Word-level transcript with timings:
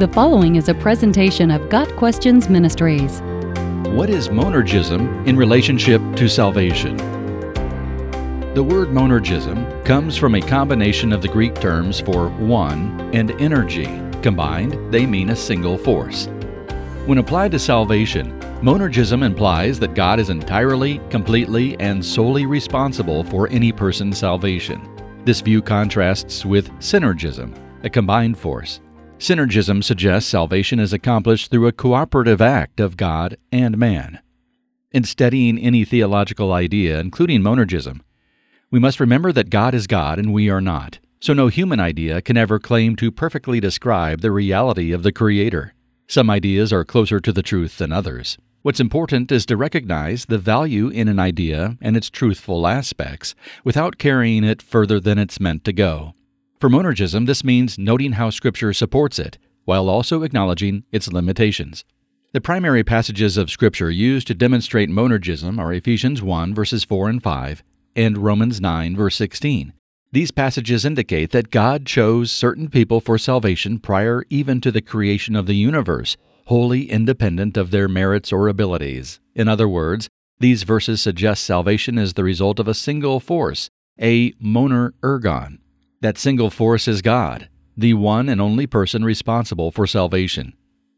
The 0.00 0.08
following 0.08 0.56
is 0.56 0.70
a 0.70 0.74
presentation 0.74 1.50
of 1.50 1.68
Got 1.68 1.94
Questions 1.96 2.48
Ministries. 2.48 3.20
What 3.92 4.08
is 4.08 4.30
monergism 4.30 5.26
in 5.26 5.36
relationship 5.36 6.00
to 6.16 6.26
salvation? 6.26 6.96
The 8.54 8.62
word 8.62 8.88
monergism 8.88 9.84
comes 9.84 10.16
from 10.16 10.36
a 10.36 10.40
combination 10.40 11.12
of 11.12 11.20
the 11.20 11.28
Greek 11.28 11.54
terms 11.56 12.00
for 12.00 12.30
one 12.30 13.10
and 13.12 13.32
energy. 13.32 13.84
Combined, 14.22 14.90
they 14.90 15.04
mean 15.04 15.28
a 15.28 15.36
single 15.36 15.76
force. 15.76 16.28
When 17.04 17.18
applied 17.18 17.50
to 17.50 17.58
salvation, 17.58 18.40
monergism 18.62 19.22
implies 19.22 19.78
that 19.80 19.94
God 19.94 20.18
is 20.18 20.30
entirely, 20.30 20.98
completely, 21.10 21.78
and 21.78 22.02
solely 22.02 22.46
responsible 22.46 23.22
for 23.22 23.48
any 23.48 23.70
person's 23.70 24.16
salvation. 24.16 24.80
This 25.26 25.42
view 25.42 25.60
contrasts 25.60 26.46
with 26.46 26.70
synergism, 26.78 27.54
a 27.84 27.90
combined 27.90 28.38
force. 28.38 28.80
Synergism 29.20 29.84
suggests 29.84 30.30
salvation 30.30 30.80
is 30.80 30.94
accomplished 30.94 31.50
through 31.50 31.66
a 31.66 31.72
cooperative 31.72 32.40
act 32.40 32.80
of 32.80 32.96
God 32.96 33.36
and 33.52 33.76
man. 33.76 34.20
In 34.92 35.04
studying 35.04 35.58
any 35.58 35.84
theological 35.84 36.54
idea, 36.54 36.98
including 36.98 37.42
monergism, 37.42 38.00
we 38.70 38.78
must 38.78 38.98
remember 38.98 39.30
that 39.30 39.50
God 39.50 39.74
is 39.74 39.86
God 39.86 40.18
and 40.18 40.32
we 40.32 40.48
are 40.48 40.62
not, 40.62 41.00
so 41.20 41.34
no 41.34 41.48
human 41.48 41.78
idea 41.78 42.22
can 42.22 42.38
ever 42.38 42.58
claim 42.58 42.96
to 42.96 43.10
perfectly 43.10 43.60
describe 43.60 44.22
the 44.22 44.32
reality 44.32 44.90
of 44.90 45.02
the 45.02 45.12
Creator. 45.12 45.74
Some 46.08 46.30
ideas 46.30 46.72
are 46.72 46.82
closer 46.82 47.20
to 47.20 47.30
the 47.30 47.42
truth 47.42 47.76
than 47.76 47.92
others. 47.92 48.38
What's 48.62 48.80
important 48.80 49.30
is 49.30 49.44
to 49.46 49.56
recognize 49.58 50.24
the 50.24 50.38
value 50.38 50.88
in 50.88 51.08
an 51.08 51.18
idea 51.18 51.76
and 51.82 51.94
its 51.94 52.08
truthful 52.08 52.66
aspects 52.66 53.34
without 53.64 53.98
carrying 53.98 54.44
it 54.44 54.62
further 54.62 54.98
than 54.98 55.18
it's 55.18 55.38
meant 55.38 55.64
to 55.64 55.74
go. 55.74 56.14
For 56.60 56.68
monergism, 56.68 57.24
this 57.24 57.42
means 57.42 57.78
noting 57.78 58.12
how 58.12 58.28
Scripture 58.28 58.74
supports 58.74 59.18
it, 59.18 59.38
while 59.64 59.88
also 59.88 60.24
acknowledging 60.24 60.84
its 60.92 61.10
limitations. 61.10 61.86
The 62.32 62.42
primary 62.42 62.84
passages 62.84 63.38
of 63.38 63.50
Scripture 63.50 63.90
used 63.90 64.26
to 64.26 64.34
demonstrate 64.34 64.90
monergism 64.90 65.58
are 65.58 65.72
Ephesians 65.72 66.20
1 66.20 66.54
verses 66.54 66.84
4 66.84 67.08
and 67.08 67.22
5 67.22 67.62
and 67.96 68.18
Romans 68.18 68.60
9 68.60 68.94
verse 68.94 69.16
16. 69.16 69.72
These 70.12 70.32
passages 70.32 70.84
indicate 70.84 71.30
that 71.30 71.50
God 71.50 71.86
chose 71.86 72.30
certain 72.30 72.68
people 72.68 73.00
for 73.00 73.16
salvation 73.16 73.78
prior 73.78 74.22
even 74.28 74.60
to 74.60 74.70
the 74.70 74.82
creation 74.82 75.34
of 75.34 75.46
the 75.46 75.56
universe, 75.56 76.18
wholly 76.44 76.90
independent 76.90 77.56
of 77.56 77.70
their 77.70 77.88
merits 77.88 78.34
or 78.34 78.48
abilities. 78.48 79.18
In 79.34 79.48
other 79.48 79.68
words, 79.68 80.10
these 80.38 80.64
verses 80.64 81.00
suggest 81.00 81.44
salvation 81.44 81.96
is 81.96 82.12
the 82.12 82.24
result 82.24 82.60
of 82.60 82.68
a 82.68 82.74
single 82.74 83.18
force, 83.18 83.70
a 83.98 84.34
moner 84.38 84.92
ergon, 85.02 85.58
that 86.00 86.18
single 86.18 86.50
force 86.50 86.88
is 86.88 87.02
God, 87.02 87.48
the 87.76 87.94
one 87.94 88.28
and 88.28 88.40
only 88.40 88.66
person 88.66 89.04
responsible 89.04 89.70
for 89.70 89.86
salvation. 89.86 90.54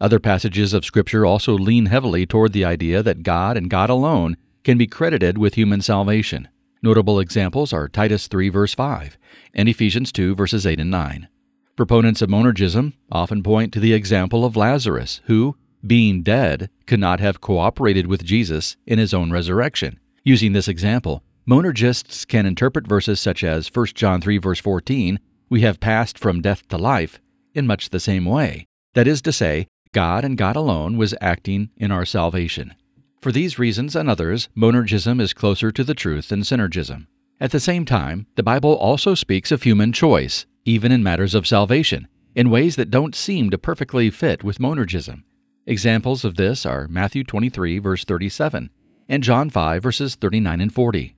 Other 0.00 0.18
passages 0.18 0.72
of 0.72 0.84
Scripture 0.84 1.24
also 1.24 1.54
lean 1.54 1.86
heavily 1.86 2.26
toward 2.26 2.52
the 2.52 2.64
idea 2.64 3.02
that 3.02 3.22
God 3.22 3.56
and 3.56 3.70
God 3.70 3.90
alone 3.90 4.36
can 4.64 4.78
be 4.78 4.86
credited 4.86 5.38
with 5.38 5.54
human 5.54 5.80
salvation. 5.80 6.48
Notable 6.82 7.20
examples 7.20 7.72
are 7.72 7.88
Titus 7.88 8.26
3 8.26 8.48
verse 8.48 8.74
5 8.74 9.16
and 9.54 9.68
Ephesians 9.68 10.12
2 10.12 10.34
verses 10.34 10.66
8 10.66 10.80
and 10.80 10.90
9. 10.90 11.28
Proponents 11.76 12.22
of 12.22 12.30
monergism 12.30 12.94
often 13.12 13.42
point 13.42 13.72
to 13.72 13.80
the 13.80 13.92
example 13.92 14.44
of 14.44 14.56
Lazarus, 14.56 15.20
who, 15.24 15.56
being 15.86 16.22
dead, 16.22 16.70
could 16.86 17.00
not 17.00 17.20
have 17.20 17.40
cooperated 17.40 18.06
with 18.06 18.24
Jesus 18.24 18.76
in 18.86 18.98
his 18.98 19.12
own 19.12 19.30
resurrection. 19.30 20.00
Using 20.24 20.52
this 20.52 20.68
example, 20.68 21.22
Monergists 21.48 22.26
can 22.26 22.44
interpret 22.44 22.88
verses 22.88 23.20
such 23.20 23.44
as 23.44 23.68
1 23.68 23.86
John 23.94 24.20
3 24.20 24.38
verse 24.38 24.58
14, 24.58 25.20
we 25.48 25.60
have 25.60 25.78
passed 25.78 26.18
from 26.18 26.42
death 26.42 26.66
to 26.68 26.76
life, 26.76 27.20
in 27.54 27.68
much 27.68 27.90
the 27.90 28.00
same 28.00 28.24
way. 28.24 28.66
That 28.94 29.06
is 29.06 29.22
to 29.22 29.32
say, 29.32 29.68
God 29.92 30.24
and 30.24 30.36
God 30.36 30.56
alone 30.56 30.96
was 30.96 31.14
acting 31.20 31.70
in 31.76 31.92
our 31.92 32.04
salvation. 32.04 32.74
For 33.20 33.30
these 33.30 33.60
reasons 33.60 33.94
and 33.94 34.10
others, 34.10 34.48
monergism 34.56 35.20
is 35.20 35.32
closer 35.32 35.70
to 35.70 35.84
the 35.84 35.94
truth 35.94 36.30
than 36.30 36.40
synergism. 36.40 37.06
At 37.40 37.52
the 37.52 37.60
same 37.60 37.84
time, 37.84 38.26
the 38.34 38.42
Bible 38.42 38.74
also 38.74 39.14
speaks 39.14 39.52
of 39.52 39.62
human 39.62 39.92
choice, 39.92 40.46
even 40.64 40.90
in 40.90 41.04
matters 41.04 41.34
of 41.34 41.46
salvation, 41.46 42.08
in 42.34 42.50
ways 42.50 42.74
that 42.74 42.90
don't 42.90 43.14
seem 43.14 43.50
to 43.50 43.58
perfectly 43.58 44.10
fit 44.10 44.42
with 44.42 44.58
monergism. 44.58 45.22
Examples 45.64 46.24
of 46.24 46.34
this 46.34 46.66
are 46.66 46.88
Matthew 46.88 47.22
23 47.22 47.78
verse 47.78 48.04
37 48.04 48.70
and 49.08 49.22
John 49.22 49.48
5 49.48 49.82
verses 49.82 50.16
39 50.16 50.60
and 50.60 50.74
40. 50.74 51.15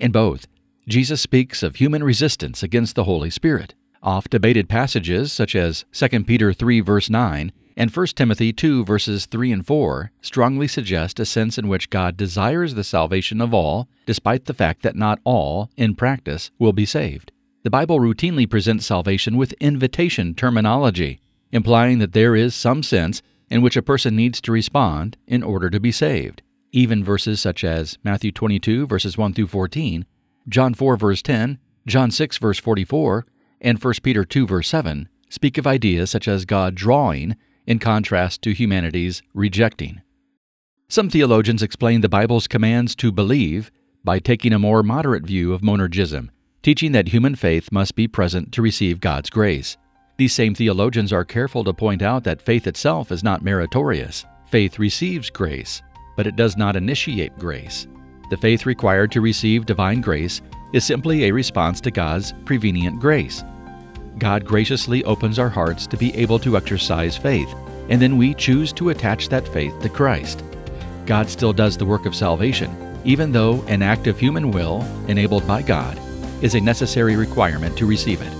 In 0.00 0.12
both, 0.12 0.46
Jesus 0.88 1.20
speaks 1.20 1.62
of 1.62 1.76
human 1.76 2.02
resistance 2.02 2.62
against 2.62 2.94
the 2.96 3.04
Holy 3.04 3.28
Spirit. 3.28 3.74
Oft 4.02 4.30
debated 4.30 4.66
passages 4.66 5.30
such 5.30 5.54
as 5.54 5.84
2 5.92 6.24
Peter 6.24 6.54
3 6.54 6.80
verse 6.80 7.10
9 7.10 7.52
and 7.76 7.94
1 7.94 8.06
Timothy 8.08 8.50
2 8.50 8.86
verses 8.86 9.26
3 9.26 9.52
and 9.52 9.66
4 9.66 10.10
strongly 10.22 10.66
suggest 10.66 11.20
a 11.20 11.26
sense 11.26 11.58
in 11.58 11.68
which 11.68 11.90
God 11.90 12.16
desires 12.16 12.74
the 12.74 12.82
salvation 12.82 13.42
of 13.42 13.52
all, 13.52 13.88
despite 14.06 14.46
the 14.46 14.54
fact 14.54 14.82
that 14.82 14.96
not 14.96 15.20
all, 15.22 15.70
in 15.76 15.94
practice, 15.94 16.50
will 16.58 16.72
be 16.72 16.86
saved. 16.86 17.30
The 17.62 17.70
Bible 17.70 18.00
routinely 18.00 18.48
presents 18.48 18.86
salvation 18.86 19.36
with 19.36 19.52
invitation 19.60 20.34
terminology, 20.34 21.20
implying 21.52 21.98
that 21.98 22.14
there 22.14 22.34
is 22.34 22.54
some 22.54 22.82
sense 22.82 23.20
in 23.50 23.60
which 23.60 23.76
a 23.76 23.82
person 23.82 24.16
needs 24.16 24.40
to 24.40 24.52
respond 24.52 25.18
in 25.26 25.42
order 25.42 25.68
to 25.68 25.78
be 25.78 25.92
saved. 25.92 26.40
Even 26.72 27.02
verses 27.02 27.40
such 27.40 27.64
as 27.64 27.98
Matthew 28.04 28.30
22, 28.30 28.86
verses 28.86 29.18
1 29.18 29.34
through 29.34 29.48
14, 29.48 30.06
John 30.48 30.74
4, 30.74 30.96
verse 30.96 31.22
10, 31.22 31.58
John 31.86 32.10
6, 32.10 32.38
verse 32.38 32.58
44, 32.58 33.26
and 33.60 33.82
1 33.82 33.94
Peter 34.02 34.24
2, 34.24 34.46
verse 34.46 34.68
7 34.68 35.08
speak 35.30 35.56
of 35.56 35.66
ideas 35.66 36.10
such 36.10 36.26
as 36.28 36.44
God 36.44 36.74
drawing 36.74 37.36
in 37.66 37.78
contrast 37.78 38.42
to 38.42 38.52
humanity's 38.52 39.22
rejecting. 39.32 40.02
Some 40.88 41.08
theologians 41.08 41.62
explain 41.62 42.00
the 42.00 42.08
Bible's 42.08 42.48
commands 42.48 42.96
to 42.96 43.12
believe 43.12 43.70
by 44.02 44.18
taking 44.18 44.52
a 44.52 44.58
more 44.58 44.82
moderate 44.82 45.24
view 45.24 45.52
of 45.52 45.60
monergism, 45.60 46.30
teaching 46.62 46.92
that 46.92 47.08
human 47.08 47.36
faith 47.36 47.70
must 47.70 47.94
be 47.94 48.08
present 48.08 48.50
to 48.52 48.62
receive 48.62 48.98
God's 49.00 49.30
grace. 49.30 49.76
These 50.16 50.34
same 50.34 50.54
theologians 50.54 51.12
are 51.12 51.24
careful 51.24 51.62
to 51.64 51.72
point 51.72 52.02
out 52.02 52.24
that 52.24 52.42
faith 52.42 52.66
itself 52.66 53.12
is 53.12 53.22
not 53.22 53.44
meritorious. 53.44 54.24
Faith 54.50 54.80
receives 54.80 55.30
grace, 55.30 55.80
but 56.16 56.26
it 56.26 56.36
does 56.36 56.56
not 56.56 56.76
initiate 56.76 57.38
grace. 57.38 57.86
The 58.30 58.36
faith 58.36 58.66
required 58.66 59.10
to 59.12 59.20
receive 59.20 59.66
divine 59.66 60.00
grace 60.00 60.40
is 60.72 60.84
simply 60.84 61.24
a 61.24 61.32
response 61.32 61.80
to 61.80 61.90
God's 61.90 62.32
prevenient 62.44 63.00
grace. 63.00 63.42
God 64.18 64.44
graciously 64.44 65.02
opens 65.04 65.38
our 65.38 65.48
hearts 65.48 65.86
to 65.88 65.96
be 65.96 66.14
able 66.14 66.38
to 66.40 66.56
exercise 66.56 67.16
faith, 67.16 67.52
and 67.88 68.00
then 68.00 68.16
we 68.16 68.34
choose 68.34 68.72
to 68.74 68.90
attach 68.90 69.28
that 69.28 69.48
faith 69.48 69.78
to 69.80 69.88
Christ. 69.88 70.44
God 71.06 71.28
still 71.28 71.52
does 71.52 71.76
the 71.76 71.86
work 71.86 72.06
of 72.06 72.14
salvation, 72.14 72.70
even 73.04 73.32
though 73.32 73.62
an 73.66 73.82
act 73.82 74.06
of 74.06 74.18
human 74.18 74.50
will, 74.50 74.82
enabled 75.08 75.46
by 75.46 75.62
God, 75.62 75.98
is 76.42 76.54
a 76.54 76.60
necessary 76.60 77.16
requirement 77.16 77.76
to 77.78 77.86
receive 77.86 78.20
it. 78.22 78.39